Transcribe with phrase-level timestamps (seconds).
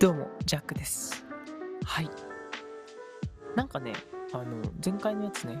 [0.00, 1.26] どうも、ジャックです。
[1.84, 2.10] はい。
[3.56, 3.94] なんかね、
[4.32, 5.60] あの、前回のやつね、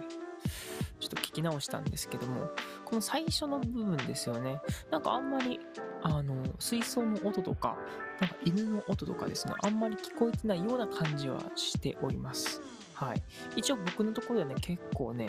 [1.00, 2.48] ちょっと聞き直したんですけども、
[2.84, 4.60] この最初の部分ですよね。
[4.92, 5.58] なんかあんまり、
[6.04, 7.76] あの、水槽の音とか、
[8.20, 12.62] なんか犬の音とかですね、あんまり聞こえてないような感じはしております。
[12.94, 13.22] はい。
[13.56, 15.26] 一応僕のところではね、結構ね、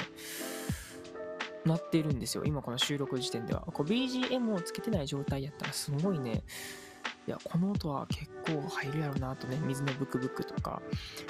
[1.66, 2.44] なってるんですよ。
[2.46, 3.62] 今この収録時点では。
[3.62, 6.44] こう BGM をつけてない状態やったらすごいね、
[7.30, 10.82] いや、この音は結構入るやろなとね、水のブクブクとか、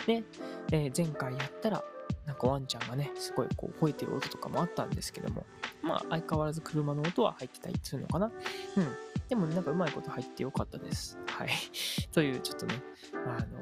[0.07, 0.23] ね、
[0.71, 1.83] えー前回やったら、
[2.25, 5.45] なんかワンちゃんがね、すごいこう吠えてる音とかもあったんですけども、
[5.81, 8.31] まあ相変わらず車の音は入ってたりするのかな。
[8.77, 8.87] うん。
[9.27, 11.19] でもなんかうまいこと入ってよかったです。
[11.25, 11.49] はい。
[12.13, 12.75] というちょっとね、
[13.13, 13.59] あの、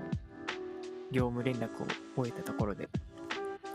[1.09, 1.87] 業務連絡を
[2.21, 2.87] 終えたところで、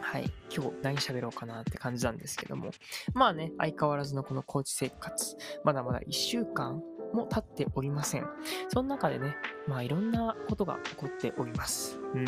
[0.00, 0.30] はい。
[0.54, 2.70] 今日何喋ろうかなって感じなんですけども、
[3.14, 6.80] まあね、相変わらずのこの高知生活、まだまだ1週間
[7.12, 8.26] も経っておりません。
[8.68, 11.98] その中でね、まあいろんなことが起こっております。
[12.14, 12.24] うん。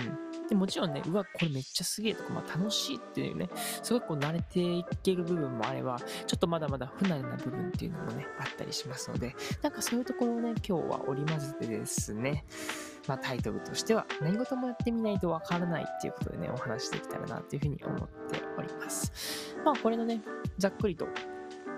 [0.49, 3.49] でもちろんね、うわ、これめっちゃすげえとか、まあ楽しいっていうね、
[3.83, 12.45] すごいこう慣れていける部分もあれば、ちょっとまだまだ不慣れな部分っていうのもね、あったりしますので、なんかそういうところをね、今日は織り交ぜてですね、
[13.07, 19.57] まあタイトルとしては、何事もやってみないとわからないっていうことでね、お話しできたらなっていうふうに思っております。
[19.65, 20.21] まあこれのね、
[20.59, 21.07] ざっくりと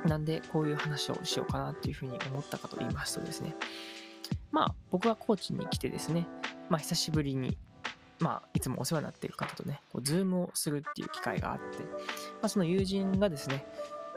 [0.07, 3.55] なんでこういう話をしようかなっていうふうに思ったかと言いますとですね、
[4.51, 6.27] まあ僕は高知に来てですね、
[6.69, 7.59] まあ久しぶりに、
[8.19, 11.91] まあいつもお世話になっている方とね、こうズームをするっていう機会があって、ま
[12.43, 13.67] あその友人がですね、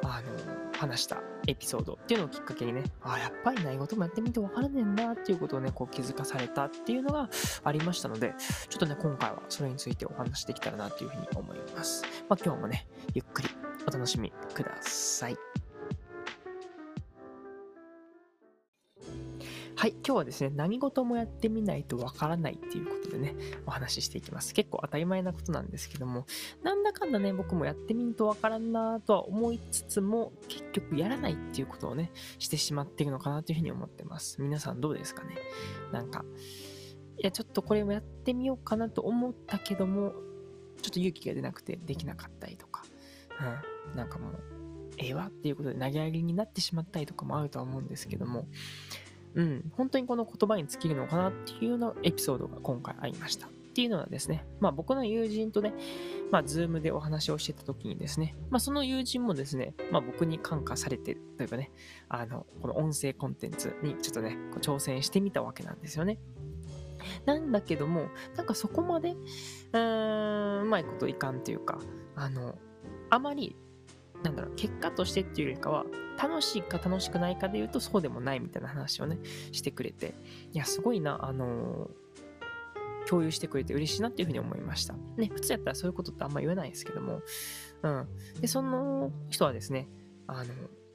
[0.03, 7.29] あの、話したエピソードっていうのをきっかけにね、ああ、やっぱり何事もやってみて分からねえんだっていうことをね、こう気づかされたっていうのが
[7.63, 8.33] ありましたので、
[8.69, 12.03] ちょっとね、今回はそれについてお話できたらなっていうふうに思います。
[12.29, 13.49] まあ今日もね、ゆっくり
[13.87, 15.48] お楽しみください。
[19.79, 23.33] はい、今日はですね、何事もやってみないとわからないっていうことでね、
[23.65, 24.53] お話ししていきます。
[24.53, 26.25] 結構当たり前なことなんですけども、
[26.63, 34.41] なんだかんだね、僕もやってみんとわからんなとは思いつつも、結局やらないっていうことをね、してしまっているのかなというふうに思ってます。
[34.41, 35.37] 皆さんどうですかね？
[35.93, 36.25] なんか、
[37.17, 40.11] いや、ちょっとこれもやってみようかなと思ったけども、
[40.81, 42.83] ちょっと勇気が出なくてできなかったりとか、
[43.91, 44.39] うん、なんかもう、
[44.97, 48.45] ええわっていうことで投げ上げになってしまったりとかもあるとは思うんですけども、
[49.35, 53.47] うん、本当にこの言葉に尽きるのかなっていうようなエピソードが今回ありました。
[53.47, 55.73] っていうのはですね、まあ僕の友人とね、
[56.31, 61.71] まあズームでお話をしてた時にですね、まあその友人もですね、まあ僕に感化されてというかね、
[62.09, 66.19] あの、この音声コンテンツにちょっとね、こう挑戦してみたわけなんですよね。
[67.25, 71.79] なんだけども、なんかそこまで、うーん、うまいこといかんというか、
[72.15, 72.57] あの、
[73.09, 73.55] あまり、
[74.23, 75.85] なんだろう、結果としてっていうよりかは、
[76.21, 79.17] 楽しいか楽しくないかで言うとそうでもないみたいな話をね、
[79.51, 80.13] してくれて、
[80.51, 82.09] いや、すごいな、あのー
[83.09, 84.93] 共有してくれて嬉しいなっていうふうに思いました。
[85.17, 87.21] ね、普通やったらそういうことってあんま言えないですけども、
[87.81, 88.07] うん。
[88.39, 89.87] で、その人はですね、
[90.27, 90.53] あの、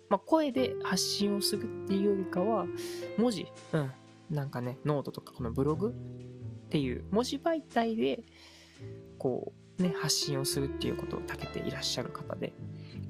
[0.09, 2.67] まあ、声で発信をするっていうよりかは、
[3.19, 3.91] 文字、うん。
[4.31, 8.23] なんかね、ノートとかこのブログっていう文字媒体で、
[9.19, 12.53] こう、ね、発信をするっていうことを長けていらっしゃる方で、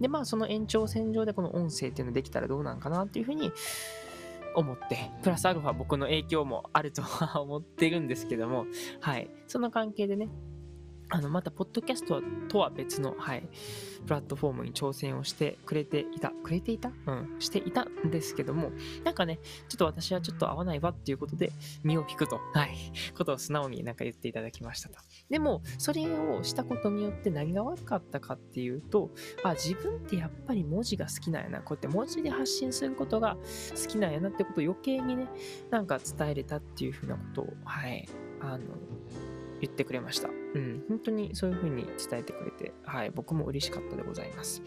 [0.01, 3.53] で、まあ、その延長線上でこの音声っていうのできたらどうなんかなっていうふうに
[4.55, 8.67] 思って、プラスアルファ僕の影響もあるとは思ってるんですけども、
[9.01, 9.29] はい。
[9.47, 10.29] その関係でね、
[11.11, 13.47] あの、また、ポッドキャストとは別の、はい、
[14.07, 16.93] プラットフォームに挑戦をしてくれていた、くれていた？
[17.07, 18.73] うん、していたんですけども、
[19.05, 19.39] なんかね、
[19.69, 21.53] ちょっと私はちょっと合わないわっていうことで、
[21.83, 22.75] 身を引くと、はい、
[23.17, 24.99] ことを素直になんか言っていただきましたと。
[25.31, 29.11] でも、それをしたことによって何が悪かったかっていうと、
[29.43, 31.59] あ、自分ってやっぱり文字が好きなんやな。
[31.61, 33.37] こうやって文字で発信することが
[33.71, 35.29] 好きなんやなってことを余計にね、
[35.71, 38.09] なんか伝えれたっていうふうなことを、はい、
[38.41, 38.65] あの、
[39.61, 40.44] 言ってくれました。
[40.55, 44.63] うん、本当にそういう風に伝えてくれて、はい、僕も嬉しかったでございます。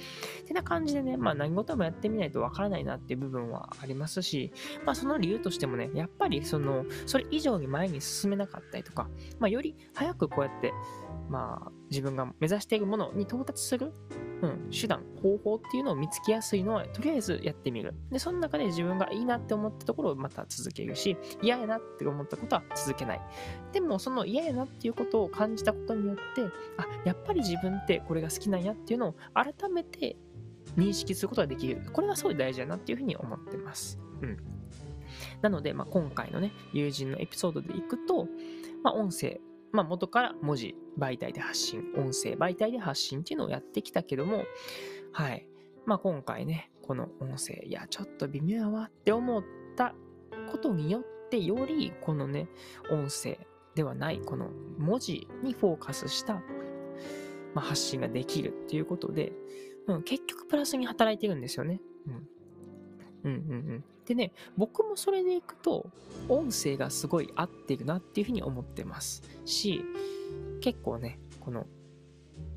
[0.46, 4.52] てな感じでね、まあ何事もやってみないとわからないなっていう部分はありますし、
[4.86, 10.74] まあその理由としてもね、やっぱりその、それ以上に前に進めなかったりとか、まあより早くこうやって、
[11.30, 13.94] まあ自分が目指しているものに到達する、
[14.42, 17.96] うん、手段、方法っていうのを見つけやすいのは、とりあえずやってみる。
[18.12, 23.22] で、その中で自分がいいなって思ったところをまた続けるし、嫌やなって思ったことは続けない。
[23.72, 26.22] でも、その嫌やなっていうことを感じたことによって、
[26.78, 30.18] あ、やっぱり自分ってこれが好きなんやっていうのを改めて
[30.78, 31.82] 認識することができる。
[31.92, 34.00] これがすごい大事だなっていうふうに思ってます。
[34.22, 34.38] うん。
[35.42, 38.28] なので、まあ、今回のね、友人のエピソードでいくと、
[38.84, 39.40] まあ、音声、
[39.72, 44.44] まあ、元から文字媒体で発信、音声媒体で発信っていうのをやってきたけども、
[45.12, 45.48] はい。
[45.86, 49.44] まあ、今回ね、この音声、いや、ちょっと微妙やわって思っ
[49.76, 49.94] た
[50.48, 52.48] ことによってよりこのね
[52.90, 53.38] 音声
[53.76, 54.50] ではないこの
[54.80, 56.36] 文字にフォーカスした、
[57.54, 59.34] まあ、発信ができるっていうことで、
[59.88, 61.80] うん、結局プラスに働いてるんですよね。
[62.08, 62.14] うん
[63.24, 63.84] うんうんうん。
[64.08, 65.90] でね、僕もそれでいくと、
[66.30, 69.22] 音声がすごい合ってるなっていうふうに思ってます。
[69.44, 69.84] し、
[70.62, 71.68] 結構ね、この、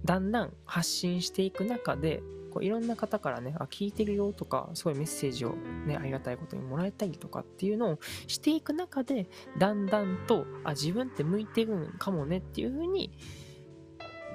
[0.04, 5.56] だんだん発信していく中で、こういろんな方からね、あ、聞いてるよとか、すごいメッセージを
[5.86, 7.98] ね、ありがたいことにもらえたりとかっていうのを
[8.28, 13.10] していく中で、だんだんと、あ、自分って向いてるんかもねっていうふうに、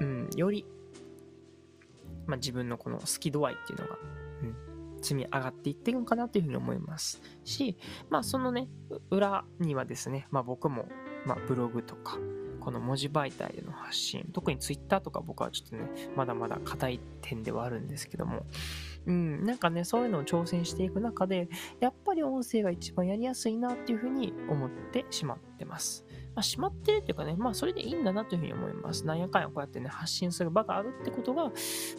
[0.01, 0.65] うん、より、
[2.25, 3.97] まあ、自分のこの好き度合いっていうのが、
[4.41, 4.74] うん、
[5.05, 7.77] 積み上がっていってるのかなというふうに思いますし、
[8.09, 8.67] まあそのね、
[9.11, 10.87] 裏にはですね、まあ僕も、
[11.27, 12.17] まあブログとか、
[12.59, 18.47] この文字媒体での発信、特に Twitter とか僕はちょっとね、まだまだ硬い点ではあるんですけども、
[19.07, 21.49] うん、なんかね、そういうのを挑戦していく中で、
[21.79, 26.05] やっぱり音声が一番やりやすいなっていうふうに思ってしまってます。
[26.35, 29.05] まあ、しまってるっていうかね、まあそれでいいんだなというふうに思います。
[29.05, 31.51] なんやかんやこうやってね、発信する場があるってことが、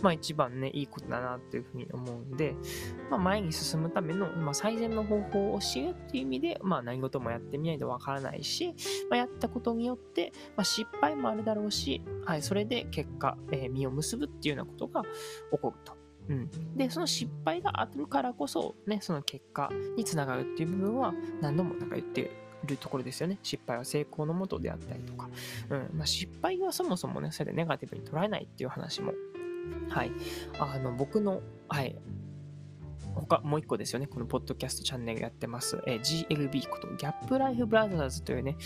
[0.02, 2.54] まあ一番ね、いいことだなっていうふうに思うんで、
[3.10, 8.74] まあ前に進むための、まあ、最善の方法を教えるっていう意味で、まあ何事もやってみないとわからないし、
[9.08, 16.05] まあやったことによって、まあ失敗もあるだろうし、はい、それで結果、えー、実を結ぶっていうようなことが起こると。
[16.28, 22.30] うん、で、その失敗があるからこそ、ね、その結果につながるっていう部分は何度もなんか言って
[22.64, 23.38] るところですよね。
[23.42, 25.28] 失敗は成功のもとであったりとか。
[25.70, 29.12] うんまあ、失敗はそもそもね、それでネガティブに捉えないっていう話も、
[29.88, 30.12] はい。
[30.58, 31.96] あの、僕の、はい。
[33.14, 34.06] 他、もう一個ですよね。
[34.06, 35.80] このポッドキャストチャンネルやってます。
[35.86, 38.56] えー、GLB こと、ギャップライフブラザーズというね、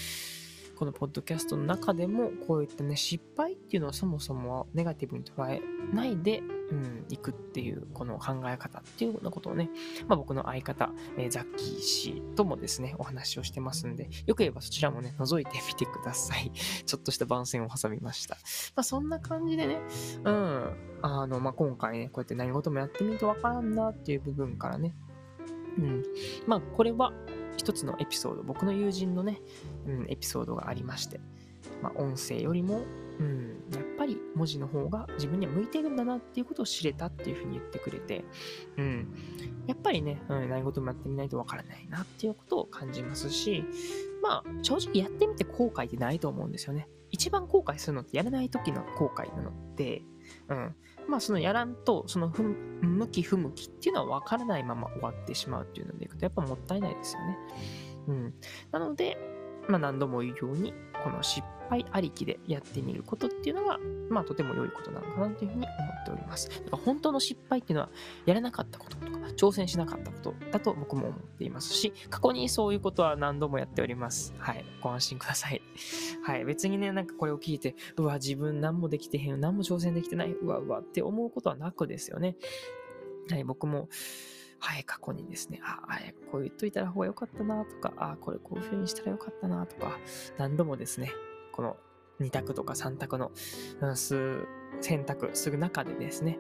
[0.76, 5.60] このポッドキャストの中でも、こういったね、失敗っていうのはそもそもネガティブに捉え
[5.94, 9.70] ないで、うん、行くっていう、この考え方っていうようなことをね、
[10.06, 16.52] まあ、僕の相方、えー、ザッキー氏ともですね、お話をしてますんで、よければそちらもね、覗いてみてください。
[16.86, 18.36] ちょっとした番宣を挟みました。
[18.76, 19.80] まあ、そんな感じでね、
[20.24, 24.94] うん、あの、まあ、今回ね、こうやって何事もやってみるとわからんなっていう部分からね、
[25.78, 26.04] うん、
[26.46, 27.12] まあ、これは
[27.56, 29.40] 一つのエピソード、僕の友人のね、
[29.86, 31.20] うん、エピソードがありまして、
[31.82, 32.84] まあ、音声よりも
[33.18, 38.24] うん、やっぱり文字の方が自分には向いてるんだなっていうことを知れたっていうふうに言ってくれて、
[38.76, 39.14] うん、
[39.66, 43.64] やっぱりね、うん、何事もやってみないとわからないなっていうことを感じますし、
[44.22, 46.88] まあ、正直やってみて後悔ってないと思うんですよね。
[47.10, 50.02] 一番後悔するのってやらない時の後悔なので、
[50.48, 50.74] うん、
[51.08, 57.38] まあそのやらんと、その向き不向きっていうのはわからないまま終わってしまうっていうのでいくと、やっぱもったいないですよね。
[58.08, 58.34] うん。
[58.70, 59.18] なので、
[59.68, 60.72] まあ何度も言うように、
[61.02, 63.78] この失敗ありきでやってみることっていうのが、
[64.10, 66.48] まあとても良いことなのかなというふうに思っております。
[66.48, 67.90] だから本当の失敗っていうのは、
[68.26, 74.34] やらなかったこととか、挑戦しなかったことだと僕も思っていますし、過去にそういうことは何度もやっております。
[74.38, 74.64] はい。
[74.80, 75.62] ご安心ください。
[76.24, 76.44] はい。
[76.44, 82.36] 別にね、なんかこれを聞いて、うわ、自分何もできてへん、何も挑戦できてない、うわうわって思うことはなくですよね。
[83.30, 83.44] はい。
[83.44, 83.88] 僕も、
[84.58, 85.98] はい、過去にですね、ああ、
[86.30, 89.98] こう言っといたら方が良かったなとか、ああ、これこういう風にしたらよかったなとか、
[90.36, 91.12] 何度もですね、
[91.52, 91.76] この
[92.20, 93.32] 2択とか3択の、
[93.94, 94.46] 数
[94.80, 96.38] 選択する中でですね、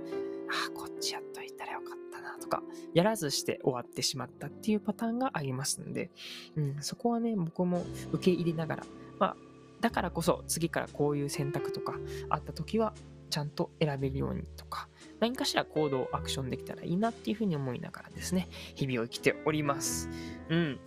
[0.48, 2.62] ああ、こっちやっといたらよかったなとか、
[2.94, 6.10] やらずして終わってしまったっていうパターンがありますんで、
[6.56, 8.86] うん、そこはね、僕も受け入れながら、
[9.18, 9.36] まあ、
[9.80, 11.98] だからこそ次からこういう選択とか
[12.28, 12.94] あった時は、
[13.30, 14.88] ちゃんと選べるようにとか、
[15.20, 20.08] 何かしら行動、アクションできたらいいなっていうふうに思いながらですね、日々を生きております。
[20.48, 20.80] うん。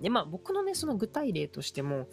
[0.00, 2.08] で、まあ僕のね、その具体例としても、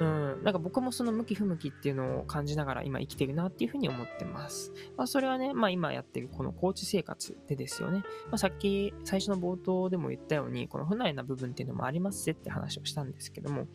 [0.00, 4.72] うん、なんか僕もその向き不向きっていうのを感じながら今生きてるなっていうふうに思ってます。
[4.96, 8.04] まあそれはね、まあ今やってるこのコーチ生活でですよね。
[8.26, 13.66] まあさっき最初の冒頭でも言ったように、この不慣れな部分っていうのもありますぜって話をしたんですけども、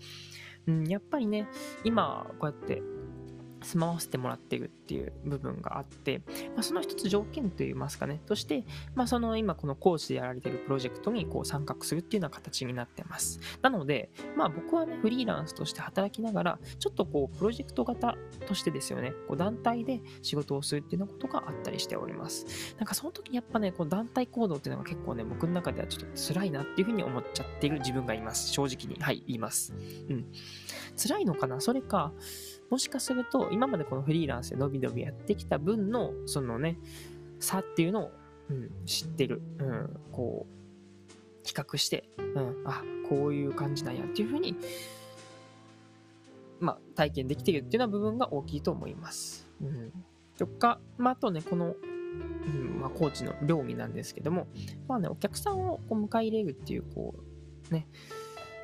[0.67, 1.47] うん、やっぱりね、
[1.83, 2.81] 今こうやって
[3.63, 6.21] 住まわせてもらっているっていう部分があって、
[6.55, 8.63] まあ、その一つ条件といいますかね、として、
[8.95, 13.39] まあ、その今このコーチでやられているプロジェクトにこう参画するっていうような形になってます。
[13.61, 18.15] なので、まあ僕はね、フリーランスとして働きながら、ちょっとこう、プロジェクト型
[18.47, 22.75] としてですよね、こう団体で仕事をするっていうようなことがあったりしております。
[22.77, 28.51] なんかその時やっぱね、こう団体行動っていうのが結構ね、僕の中ではちょっと辛いなっていうふうに思っちゃっている自分がいます。
[28.51, 29.01] 正直に。
[29.01, 29.73] はい、言います。
[30.09, 30.25] うん。
[30.95, 31.59] 辛いのかな？
[31.59, 32.13] それか、
[32.73, 36.79] もしかすると、今までこのフリーランスで伸び伸びやってきた分の、そのね、
[37.39, 38.11] 差っていうのを、
[38.49, 39.43] うん、知ってる。
[39.59, 41.13] うん、こう、
[41.43, 44.55] 比較して、うん、あ、こういう感じなんやっていうふうに、
[46.59, 49.47] まあ、体験できているっていうような部分が大きいと思います。
[49.61, 49.93] うん。
[50.39, 54.47] とか、まあ、あとね、この、うん、まあ、コーチの料理なんですけども、
[54.87, 57.13] まあね、お客さんをこう迎え入れるっていう、こ
[57.69, 57.85] う、ね、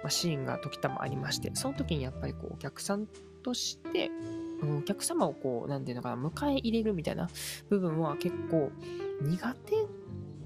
[0.02, 3.08] まあ、シーンが時たまありまして、その時にやっぱりこうお客さん
[3.44, 4.12] として、
[4.80, 7.30] お客様をこう、なんていうのかな、迎え入れるみたいな
[7.70, 8.72] 部分は結構
[9.22, 9.88] 苦手っ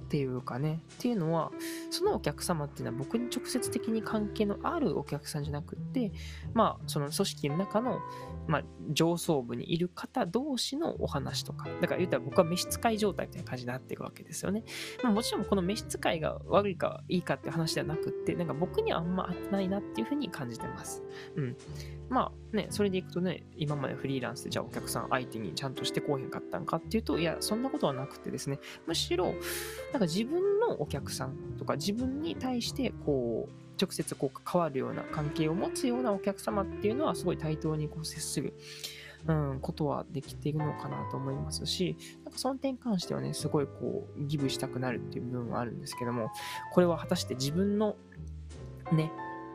[0.10, 1.52] ていうかね、っていうのは、
[1.94, 6.12] そのお客様っていうのは僕に直接的に関係のあるお客さんじゃなくって、
[6.54, 8.00] まあ、その組織の中の、
[8.48, 14.64] まあ、上層部にいる方同士のお話とか、だから言ったら僕は召使い状態みたいな感じになっていくわけですよね。
[15.04, 21.04] まあ、もちろんこの召使いが悪いかいいかって話ではなくって、なんか僕にはあんま合ってないなっていうふうに感じてます。
[21.36, 21.58] うん。
[22.10, 38.54] まあね、それでいくとね、今までフリーランスでじゃあお客さん相手にちゃんとしてこうへんかったんかっていうと、いや、そんなことはなくてですね、むしろ、なんか自分のお客さんとか自分に対してこう、直接こう関わるような関係を持つようなお客様っていうのはすごい対等にこう接する。
[39.26, 46.30] うん、ことはできているのかなと思いますし、なんかその点に関してはね、すごいこう、ギブしたくなるっていう部分はあるんですけども、
[46.74, 47.96] これは果たして自分の
[48.92, 49.14] ね、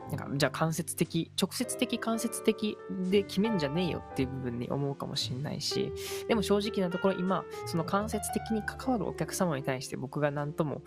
[0.09, 2.77] なんか、じゃあ間接的、直接的間接的
[3.11, 5.91] で決めんじゃねえよっていう部分に思うかもしれないし、
[6.27, 10.81] でも正直なところ今、その間接的に関わるお客様に対して僕が何とも、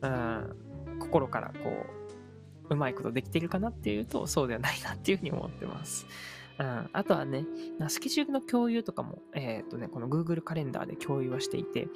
[0.00, 0.56] うん、
[1.02, 1.86] 心からこ
[2.70, 6.06] う、うまいことできてるかなっていうと、そうではないなっていうふうに思ってます。
[6.58, 7.44] うん、あとはね、
[7.88, 11.88] スケジュールの共有とかも、えっ、ー、とね、この Google カレンダーで共有はしていて、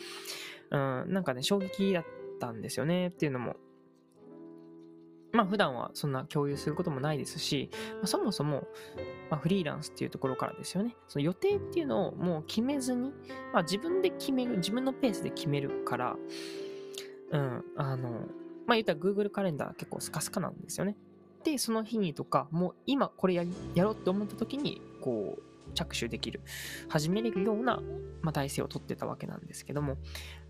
[0.70, 2.04] うん、なんかね、衝撃だっ
[2.40, 3.56] たんですよねっていうのも、
[5.32, 8.66] まあ普段はそんな共有することもないですし、まあ、そもそも、
[9.30, 10.96] まあ、フリーランスっていうところからですよね。
[11.08, 13.12] その予定っていうのをもう決めずに、
[13.52, 16.16] まあ、自分で決める、自分のペースで決めるから、
[17.32, 18.26] うん、あの、
[18.66, 20.96] まあ言ったら Google カレンダー結構スカスカなんですよね。
[21.44, 23.44] で、その日にとか、もう今これや
[23.74, 26.40] やろうって思った時に、こう、着手できる、
[26.88, 27.80] 始めれるような、
[28.22, 29.96] まあ、体制をとってたわけなんですけども、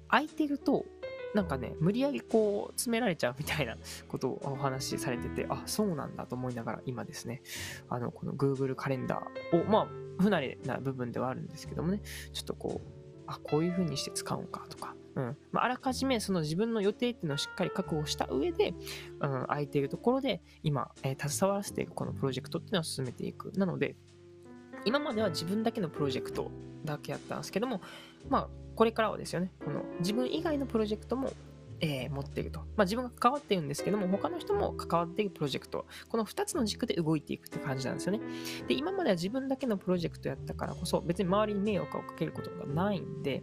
[0.09, 0.87] 空いてると、
[1.35, 3.77] なんかね、無理やりこう、詰められちゃうみたいな
[4.09, 7.43] ことをお話しされてて、あ、そうなんだと思いながら、今ですね、
[7.89, 12.01] あの、この Google カレンダーを、まあ、不慣れな部分ではあるんですけどもね、
[12.33, 12.89] ちょっとこう、
[13.27, 15.37] あ、こういう風にして使うんかとか、うん。
[15.51, 18.75] まあ、らかじめその自分の予定っていうのをしっかり確保した上で、
[19.21, 23.51] うん、空いているところで、今、えー、携わらせていくこのプロジェクトっていうのを進めていく。
[23.57, 23.97] なので、
[24.85, 26.51] 今までは自分だけのプロジェクト
[26.85, 27.81] だけやったんですけども、
[28.29, 31.33] まあ、これからはですよね、この自分以外のプロジェクトも、
[31.81, 32.61] えー、持っていると。
[32.61, 38.21] まあ、自分が関わっているんですけども、他の人も関わっているプロジェクト、この2つの軸で動いていくって感じなんですよね。
[38.69, 43.43] で、今までは自分だけのプロジェクトやったからこそ、別に周りに迷惑をかけることがないんで、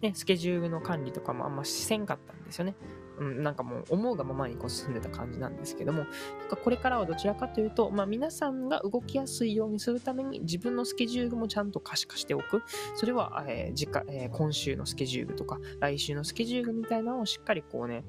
[0.00, 2.74] ね、スケジュールの管理とかもあんましせんかったんですよね。
[3.18, 6.00] うん、なんかもう思うがままにこう進んでた感じなんですけども、
[6.40, 12.62] なんかこれからはどちらかというと、まあ皆さんが動きやすいようにするために自分のスケジュールもちゃんと可視化しておく。
[12.96, 18.04] それは、えー、次回、えー、今週のスケジュールとか、来週のスケジュールみたいなのをしっかりこうね、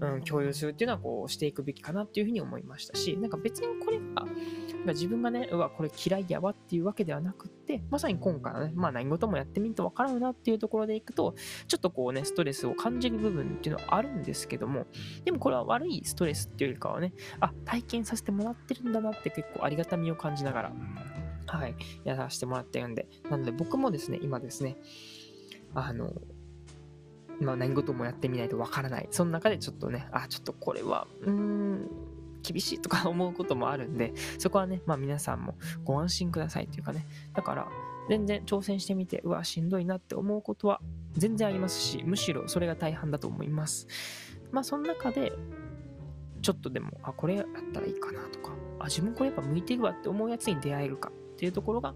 [0.00, 4.26] うん、共有するっていうのはこうしていくべきかなっていうふうに思いましたし、なんか別にこれが、
[4.92, 11.34] 自分がね、うわ、これ嫌いやわっていうわけではなくって、まさに今回はね、まあ何事もやってみるとわからんなっていうところでいくと、
[11.66, 14.86] ちょっとこうね、ストレスを感じる部分っていうのはあるんですけども、
[15.24, 20.72] でもこれは悪いストレスっていうよりかはね、あ、体験させてもらってるんだなって結構ありがたみを感じながら、
[21.46, 21.74] はい、
[22.04, 24.76] やらせてもらってるんで、なので僕もですね、今ですね、
[25.74, 26.12] あの、
[27.40, 29.08] まあ何事もやってみないとわからない。
[29.10, 31.88] その中でちょっとね、あ、ちょっとこれは、うーん、
[32.42, 37.68] 厳しいとか思うこともあるんで、そこはね、まあ皆さんもご安心くださいっていうかね、だから、
[38.08, 40.80] 全然挑戦してみて、うわ、しんどいなって思うことは
[41.12, 43.86] 全然ありますし、むしろそれが大半だと思います。
[44.52, 45.32] まあその中で、
[46.42, 51.94] ちょっとでも、あ、これやったらいいかなとか、あ、自分これやっぱ向いてるわって思うやつに出会えるかっていうところが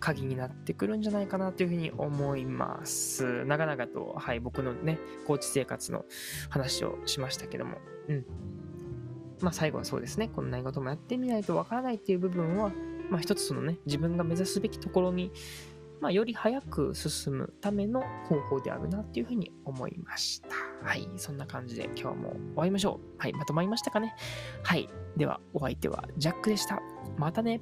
[0.00, 3.44] 鍵になってくるんじゃないかなというふうに思います。
[3.44, 6.04] 長々と、はい、僕のね、コーチ生活の
[6.48, 8.24] 話をしましたけども、うん。
[9.40, 12.72] まあ最後はそうですね、この何事もやってみないとわからないっていう部分は、
[13.10, 15.32] まあ一つそのね、自分が目指すべきところに、
[16.00, 20.48] まあより早く進むための方法であるなっていうふうに思いました。
[20.82, 23.18] はい、そんな感じで今日も終わりましょう。
[23.18, 24.14] はい、まとまりましたかね
[24.62, 26.80] はい、ではお相手はジャックでした。
[27.16, 27.60] またね。